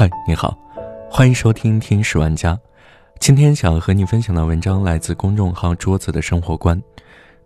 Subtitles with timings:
[0.00, 0.56] 嗨，你好，
[1.10, 2.54] 欢迎收听《听十万家》。
[3.18, 6.80] 今天想和你分享的文章来自公众号“桌子的生活观”。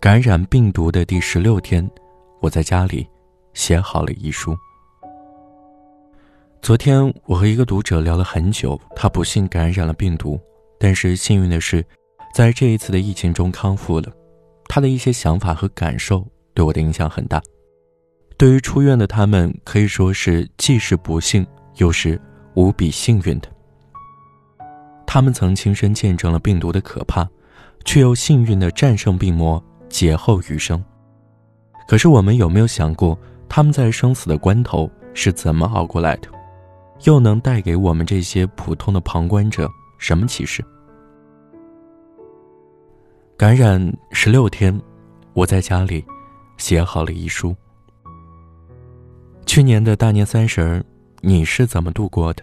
[0.00, 1.88] 感染病毒的第十六天，
[2.40, 3.08] 我在家里
[3.54, 4.58] 写好了遗书。
[6.60, 10.36] 昨天我和一个读者聊了很久，他不幸感染了病毒，
[10.76, 11.86] 但是幸运的是，
[12.34, 14.12] 在这一次的疫情中康复了。
[14.64, 17.40] 他的一些想法和感受对我的影响很大。
[18.36, 22.20] 对于出院的他们，可以说是既是不幸，又是。
[22.54, 23.48] 无比幸运的，
[25.06, 27.28] 他们曾亲身见证了病毒的可怕，
[27.84, 30.82] 却又幸运的战胜病魔，劫后余生。
[31.86, 33.16] 可是，我们有没有想过，
[33.48, 36.28] 他们在生死的关头是怎么熬过来的？
[37.04, 40.64] 又能带给我们这些普通的旁观者什么启示？
[43.36, 43.80] 感染
[44.10, 44.78] 十六天，
[45.34, 46.04] 我在家里
[46.58, 47.54] 写好了遗书。
[49.46, 50.84] 去年的大年三十儿。
[51.22, 52.42] 你是怎么度过的？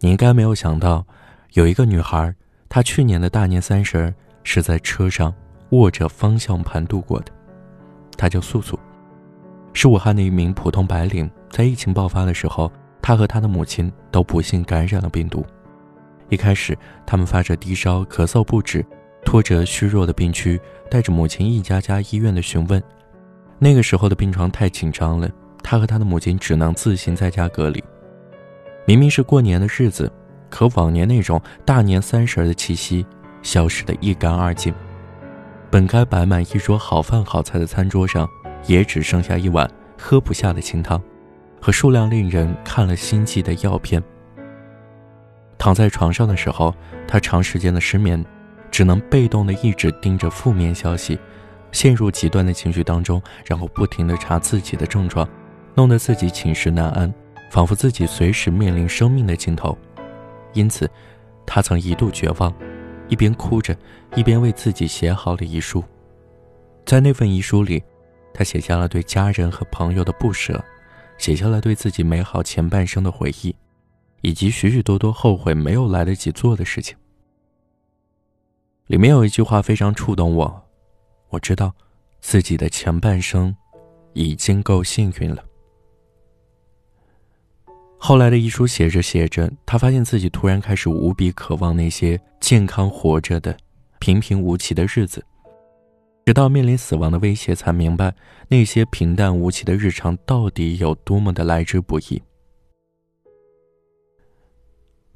[0.00, 1.06] 你应该没有想到，
[1.52, 2.34] 有一个女孩，
[2.68, 5.34] 她去年的大年三十是在车上
[5.70, 7.32] 握着方向盘度过的。
[8.16, 8.78] 她叫素素，
[9.72, 11.30] 是武汉的一名普通白领。
[11.50, 15.44] 在疫情爆发的时候，她和她的母亲都不幸感染了病毒。
[16.28, 18.84] 一开始，他们发着低烧、咳嗽不止，
[19.24, 22.82] 拖着虚弱的病躯，带着母亲一家家医院的询问。
[23.58, 25.30] 那个时候的病床太紧张了。
[25.62, 27.82] 他和他的母亲只能自行在家隔离。
[28.86, 30.12] 明明是过年的日子，
[30.50, 33.06] 可往年那种大年三十的气息
[33.42, 34.74] 消失得一干二净。
[35.70, 38.28] 本该摆满一桌好饭好菜的餐桌上，
[38.66, 39.68] 也只剩下一碗
[39.98, 41.02] 喝不下的清汤，
[41.60, 44.02] 和数量令人看了心悸的药片。
[45.56, 46.74] 躺在床上的时候，
[47.08, 48.22] 他长时间的失眠，
[48.70, 51.18] 只能被动的一直盯着负面消息，
[51.72, 55.26] 陷入极端的情绪当中，然后不停的查自己的症状。
[55.74, 57.12] 弄得自己寝食难安，
[57.50, 59.76] 仿佛自己随时面临生命的尽头。
[60.52, 60.90] 因此，
[61.44, 62.52] 他曾一度绝望，
[63.08, 63.76] 一边哭着，
[64.14, 65.82] 一边为自己写好了遗书。
[66.84, 67.82] 在那份遗书里，
[68.32, 70.62] 他写下了对家人和朋友的不舍，
[71.18, 73.54] 写下了对自己美好前半生的回忆，
[74.20, 76.96] 以及许许多多后悔没有来得及做的事情。
[78.86, 80.62] 里面有一句话非常触动我：
[81.30, 81.72] 我知道，
[82.20, 83.56] 自己的前半生
[84.12, 85.42] 已经够幸运了。
[88.06, 93.56] 后来的遗书写着写着，他发现自己突然开始无比渴望那些健康活着的、
[93.98, 95.24] 平平无奇的日子。
[96.26, 98.14] 直到面临死亡的威胁，才明白
[98.46, 102.22] 那些平淡无奇的日常到底有多么的来之不易。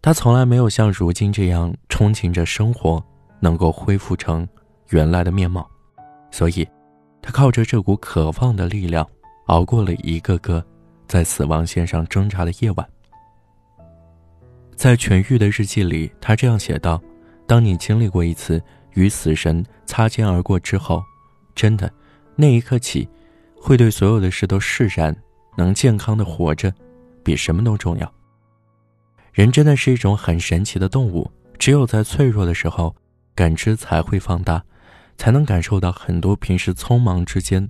[0.00, 3.04] 他从来没有像如今这样憧憬着生活
[3.38, 4.48] 能够恢复成
[4.88, 5.70] 原来的面貌，
[6.30, 6.66] 所以，
[7.20, 9.06] 他靠着这股渴望的力量，
[9.48, 10.64] 熬过了一个个。
[11.08, 12.86] 在死亡线上挣扎的夜晚，
[14.76, 17.02] 在痊愈的日记里，他这样写道
[17.48, 21.02] ：“当你经历过一次与死神擦肩而过之后，
[21.54, 21.90] 真的，
[22.36, 23.08] 那一刻起，
[23.58, 25.16] 会对所有的事都释然，
[25.56, 26.70] 能健康的活着，
[27.24, 28.12] 比什么都重要。
[29.32, 32.94] 人真的是一种很神奇的动物，只有在脆弱的时候，
[33.34, 34.62] 感知才会放大，
[35.16, 37.66] 才能感受到很多平时匆忙之间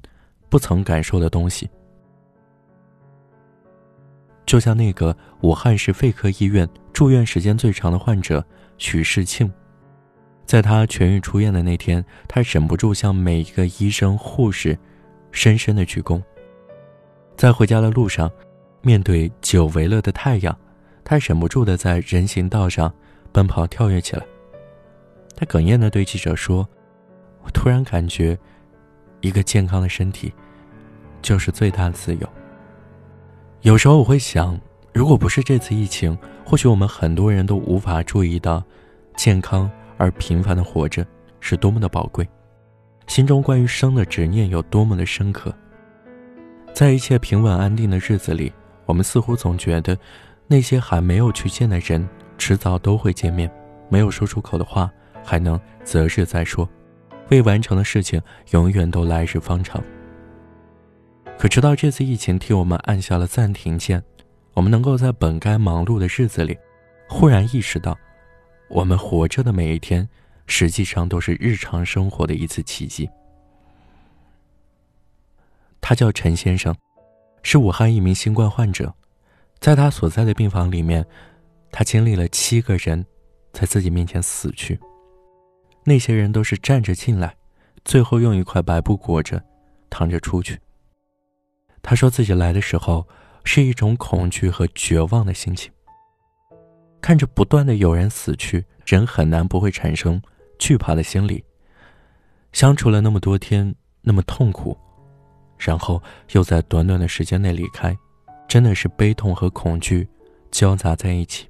[0.49, 1.70] 不曾感受的东西。”
[4.48, 8.42] 就像那个武汉市肺科医院住院时间最长的患者
[8.78, 9.53] 许世庆，
[10.47, 14.76] 在他痊愈出院的那天，他忍不住向每一个医生护士
[15.32, 16.22] 深深的鞠躬。
[17.37, 18.31] 在回家的路上，
[18.81, 20.58] 面对久违了的太阳，
[21.04, 22.91] 他忍不住的在人行道上
[23.31, 24.25] 奔跑跳跃起来。
[25.37, 26.66] 他哽咽的对记者说
[27.44, 28.37] ：“我突然感觉，
[29.20, 30.32] 一个健康的身体，
[31.20, 32.26] 就是最大的自由。”
[33.62, 34.58] 有时候我会想，
[34.94, 38.62] 如果不是这次疫情，或许我们很多人都无法注意到，
[39.16, 41.04] 健康而平凡的活着
[41.41, 42.26] 是多么的宝贵，
[43.08, 45.52] 心中关于生的执念有多么的深刻。
[46.72, 48.52] 在一切平稳安定的日子里，
[48.87, 49.99] 我们似乎总觉得，
[50.46, 52.08] 那些还没有去见的人，
[52.38, 53.50] 迟早都会见面；
[53.88, 54.88] 没有说出口的话，
[55.25, 56.64] 还能择日再说；
[57.31, 58.22] 未完成的事情，
[58.52, 59.82] 永远都来日方长。
[61.38, 64.02] 可直到这次疫情替我们按下了暂停键，
[64.55, 66.58] 我们能够在本该忙碌的日子里，
[67.08, 67.96] 忽然意识到，
[68.69, 70.06] 我们活着的每一天，
[70.49, 73.08] 实际上都是日常生活的一次奇迹。
[75.81, 76.75] 他叫陈先生，
[77.44, 78.93] 是武汉一名新冠患者，
[79.61, 81.06] 在他所在的病房里面，
[81.70, 83.06] 他经历了七个人
[83.52, 84.76] 在自己面前死去，
[85.84, 87.32] 那些人都是站着进来，
[87.84, 89.41] 最后用一块白布裹着，
[89.88, 90.58] 躺着出去。
[91.88, 93.08] 他说自己来的时候
[93.44, 95.73] 是一种恐惧和绝望的心情，
[97.00, 100.20] 看着不断的有人死去，人很难不会产生
[100.58, 101.43] 惧怕的心理。
[102.52, 104.76] 相处了那么多天，那么痛苦，
[105.56, 106.02] 然后
[106.32, 107.96] 又在短短的时间内离开，
[108.46, 110.06] 真的是悲痛和恐惧
[110.50, 111.49] 交杂在一起。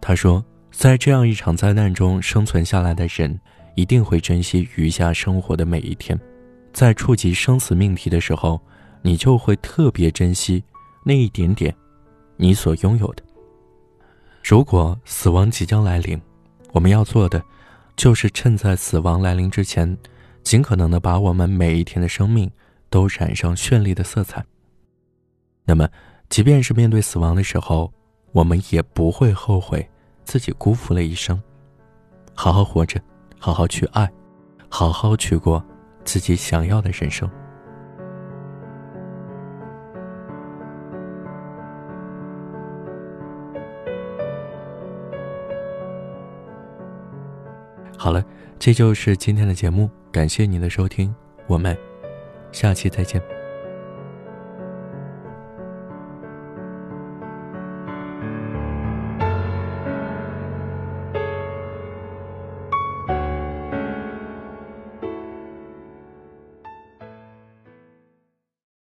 [0.00, 3.40] 他说，在这样一场灾难中生存下来的人，
[3.76, 6.18] 一定会珍惜余下生活的每一天，
[6.72, 8.60] 在触及生死命题的时候，
[9.02, 10.62] 你就会特别珍惜
[11.04, 11.74] 那一点点
[12.36, 13.22] 你所拥有的。
[14.42, 16.20] 如果死亡即将来临，
[16.72, 17.42] 我们要做的。
[17.96, 19.98] 就是趁在死亡来临之前，
[20.44, 22.48] 尽可能的把我们每一天的生命
[22.88, 24.40] 都染上绚丽的色彩。
[25.64, 25.88] 那么，
[26.28, 27.92] 即便是面对死亡的时候，
[28.30, 29.84] 我们也不会后悔
[30.22, 31.42] 自己辜负了一生。
[32.34, 33.00] 好好活着，
[33.36, 34.08] 好好去爱，
[34.68, 35.60] 好好去过
[36.04, 37.28] 自己想要的人生。
[47.98, 48.24] 好了，
[48.60, 51.12] 这就是今天的节目，感谢您的收听，
[51.48, 51.76] 我们
[52.52, 53.37] 下期再见。